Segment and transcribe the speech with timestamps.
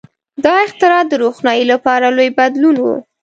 [0.43, 2.85] •دا اختراع د روښنایۍ لپاره لوی بدلون و.